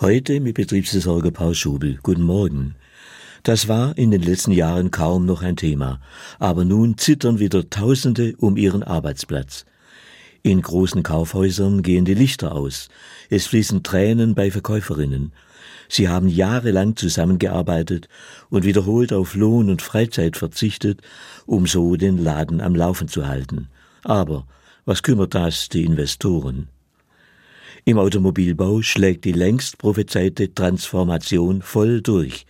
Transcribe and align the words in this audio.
Heute 0.00 0.40
mit 0.40 0.54
Betriebsversorger 0.54 1.30
Paul 1.30 1.54
Schubel. 1.54 1.98
Guten 2.02 2.22
Morgen. 2.22 2.74
Das 3.42 3.68
war 3.68 3.98
in 3.98 4.10
den 4.10 4.22
letzten 4.22 4.50
Jahren 4.50 4.90
kaum 4.90 5.26
noch 5.26 5.42
ein 5.42 5.56
Thema, 5.56 6.00
aber 6.38 6.64
nun 6.64 6.96
zittern 6.96 7.38
wieder 7.38 7.68
Tausende 7.68 8.34
um 8.38 8.56
ihren 8.56 8.82
Arbeitsplatz. 8.82 9.66
In 10.42 10.62
großen 10.62 11.02
Kaufhäusern 11.02 11.82
gehen 11.82 12.06
die 12.06 12.14
Lichter 12.14 12.54
aus, 12.54 12.88
es 13.28 13.46
fließen 13.46 13.82
Tränen 13.82 14.34
bei 14.34 14.50
Verkäuferinnen. 14.50 15.32
Sie 15.86 16.08
haben 16.08 16.28
jahrelang 16.28 16.96
zusammengearbeitet 16.96 18.08
und 18.48 18.64
wiederholt 18.64 19.12
auf 19.12 19.34
Lohn 19.34 19.68
und 19.68 19.82
Freizeit 19.82 20.38
verzichtet, 20.38 21.02
um 21.44 21.66
so 21.66 21.96
den 21.96 22.16
Laden 22.16 22.62
am 22.62 22.74
Laufen 22.74 23.08
zu 23.08 23.28
halten. 23.28 23.68
Aber 24.02 24.46
was 24.86 25.02
kümmert 25.02 25.34
das 25.34 25.68
die 25.68 25.84
Investoren? 25.84 26.68
Im 27.84 27.98
Automobilbau 27.98 28.82
schlägt 28.82 29.24
die 29.24 29.32
längst 29.32 29.78
prophezeite 29.78 30.54
Transformation 30.54 31.62
voll 31.62 32.00
durch. 32.00 32.46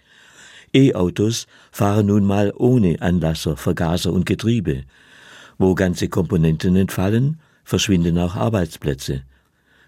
E-Autos 0.73 1.47
fahren 1.73 2.07
nun 2.07 2.25
mal 2.25 2.53
ohne 2.57 3.01
Anlasser, 3.01 3.57
Vergaser 3.57 4.13
und 4.13 4.27
Getriebe. 4.27 4.85
Wo 5.59 5.75
ganze 5.75 6.09
Komponenten 6.09 6.77
entfallen, 6.77 7.41
verschwinden 7.65 8.19
auch 8.19 8.37
Arbeitsplätze. 8.37 9.23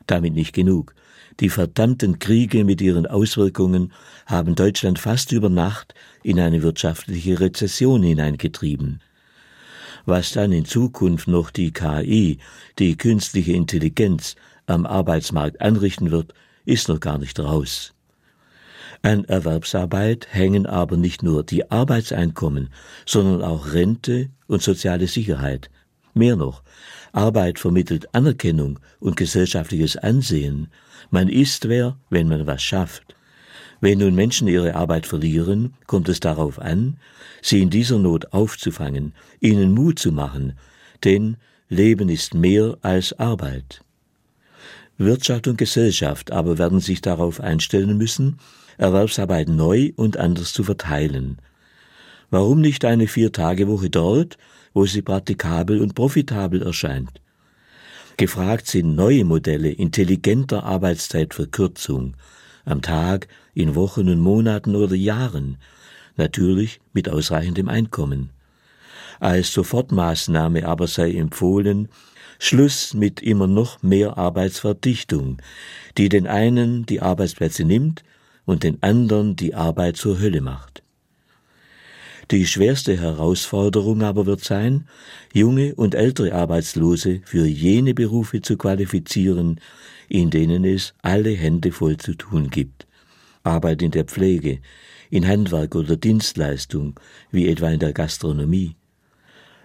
Damit 0.07 0.35
nicht 0.35 0.53
genug. 0.53 0.95
Die 1.41 1.49
verdammten 1.49 2.19
Kriege 2.19 2.65
mit 2.65 2.81
ihren 2.81 3.07
Auswirkungen 3.07 3.93
haben 4.27 4.55
Deutschland 4.55 4.99
fast 4.99 5.33
über 5.33 5.49
Nacht 5.49 5.95
in 6.23 6.39
eine 6.39 6.63
wirtschaftliche 6.63 7.41
Rezession 7.41 8.03
hineingetrieben. 8.03 9.01
Was 10.05 10.33
dann 10.33 10.53
in 10.53 10.65
Zukunft 10.65 11.29
noch 11.29 11.51
die 11.51 11.73
KI, 11.73 12.39
die 12.79 12.97
künstliche 12.97 13.53
Intelligenz, 13.53 14.37
am 14.67 14.87
Arbeitsmarkt 14.87 15.61
anrichten 15.61 16.11
wird, 16.11 16.35
ist 16.65 16.89
noch 16.89 17.01
gar 17.01 17.19
nicht 17.19 17.39
raus. 17.39 17.95
An 19.03 19.25
Erwerbsarbeit 19.25 20.29
hängen 20.31 20.67
aber 20.67 20.97
nicht 20.97 21.23
nur 21.23 21.43
die 21.43 21.71
Arbeitseinkommen, 21.71 22.71
sondern 23.05 23.43
auch 23.43 23.73
Rente 23.73 24.31
und 24.47 24.63
soziale 24.63 25.09
Sicherheit. 25.09 25.71
Mehr 26.15 26.37
noch, 26.37 26.63
Arbeit 27.13 27.59
vermittelt 27.59 28.15
Anerkennung 28.15 28.79
und 29.01 29.17
gesellschaftliches 29.17 29.97
Ansehen. 29.97 30.69
Man 31.11 31.29
ist 31.29 31.69
wer, 31.69 31.99
wenn 32.11 32.29
man 32.29 32.47
was 32.47 32.63
schafft. 32.63 33.17
Wenn 33.83 33.99
nun 33.99 34.15
Menschen 34.15 34.47
ihre 34.47 34.77
Arbeit 34.77 35.07
verlieren, 35.07 35.75
kommt 35.89 36.09
es 36.09 36.21
darauf 36.21 36.61
an, 36.61 36.99
sie 37.43 37.61
in 37.61 37.69
dieser 37.69 37.99
Not 37.99 38.33
aufzufangen, 38.33 39.13
ihnen 39.41 39.73
Mut 39.73 39.99
zu 39.99 40.13
machen, 40.13 40.53
denn 41.03 41.37
Leben 41.69 42.09
ist 42.09 42.33
mehr 42.33 42.79
als 42.83 43.13
Arbeit. 43.19 43.83
Wirtschaft 44.99 45.49
und 45.49 45.59
Gesellschaft 45.59 46.31
aber 46.31 46.59
werden 46.59 46.79
sich 46.79 47.01
darauf 47.01 47.41
einstellen 47.41 47.99
müssen, 47.99 48.39
Erwerbsarbeit 48.79 49.49
neu 49.49 49.91
und 49.97 50.17
anders 50.17 50.53
zu 50.53 50.63
verteilen. 50.63 51.39
Warum 52.31 52.61
nicht 52.61 52.85
eine 52.85 53.09
Vier-Tage-Woche 53.09 53.91
dort, 53.91 54.39
wo 54.75 54.87
sie 54.87 55.03
praktikabel 55.03 55.81
und 55.81 55.97
profitabel 55.97 56.63
erscheint? 56.63 57.21
Gefragt 58.17 58.69
sind 58.69 58.95
neue 58.95 59.25
Modelle 59.25 59.71
intelligenter 59.71 60.63
Arbeitszeitverkürzung 60.63 62.15
am 62.65 62.83
Tag, 62.83 63.29
in 63.55 63.75
Wochen 63.75 64.09
und 64.09 64.21
Monaten 64.21 64.77
oder 64.77 64.95
Jahren, 64.95 65.59
natürlich 66.17 66.81
mit 66.93 67.09
ausreichendem 67.09 67.69
Einkommen. 67.69 68.31
Als 69.21 69.53
Sofortmaßnahme 69.53 70.67
aber 70.67 70.87
sei 70.87 71.13
empfohlen, 71.13 71.89
Schluss 72.39 72.93
mit 72.95 73.23
immer 73.23 73.47
noch 73.47 73.83
mehr 73.83 74.19
Arbeitsverdichtung, 74.19 75.41
die 75.97 76.09
den 76.09 76.27
einen 76.27 76.87
die 76.87 77.01
Arbeitsplätze 77.01 77.65
nimmt 77.65 78.03
und 78.45 78.65
den 78.65 78.83
anderen 78.83 79.37
die 79.37 79.55
Arbeit 79.55 79.97
zur 79.97 80.19
Hölle 80.19 80.41
macht. 80.41 80.72
Die 82.33 82.47
schwerste 82.47 82.99
Herausforderung 82.99 84.01
aber 84.01 84.25
wird 84.25 84.43
sein, 84.43 84.87
junge 85.35 85.75
und 85.75 85.95
ältere 85.95 86.33
Arbeitslose 86.33 87.21
für 87.27 87.45
jene 87.45 87.93
Berufe 87.93 88.41
zu 88.41 88.57
qualifizieren, 88.57 89.61
in 90.09 90.31
denen 90.31 90.65
es 90.65 90.95
alle 91.03 91.33
Hände 91.33 91.73
voll 91.73 91.99
zu 91.99 92.15
tun 92.15 92.49
gibt. 92.49 92.87
Arbeit 93.43 93.83
in 93.83 93.91
der 93.91 94.05
Pflege, 94.05 94.61
in 95.11 95.29
Handwerk 95.29 95.75
oder 95.75 95.99
Dienstleistung, 95.99 96.99
wie 97.31 97.49
etwa 97.49 97.69
in 97.69 97.81
der 97.81 97.93
Gastronomie. 97.93 98.77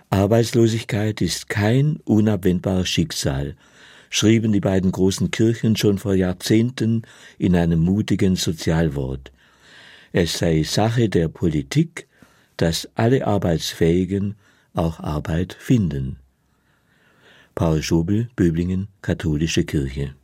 Arbeitslosigkeit 0.10 1.22
ist 1.22 1.48
kein 1.48 2.02
unabwendbares 2.04 2.90
Schicksal, 2.90 3.56
schrieben 4.10 4.52
die 4.52 4.60
beiden 4.60 4.92
großen 4.92 5.32
Kirchen 5.32 5.78
schon 5.78 6.00
vor 6.00 6.16
Jahrzehnten 6.16 7.04
in 7.38 7.56
einem 7.56 7.80
mutigen 7.80 8.36
Sozialwort. 8.36 9.32
Es 10.12 10.38
sei 10.38 10.64
Sache 10.64 11.08
der 11.08 11.30
Politik, 11.30 12.07
dass 12.58 12.90
alle 12.96 13.26
Arbeitsfähigen 13.26 14.36
auch 14.74 15.00
Arbeit 15.00 15.54
finden. 15.54 16.18
Paul 17.56 17.82
Schobel, 17.82 18.30
Böblingen, 18.36 18.90
Katholische 19.02 19.64
Kirche 19.64 20.18